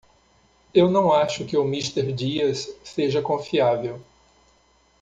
[0.73, 4.01] Eu não acho que o Mister Diaz seja confiável.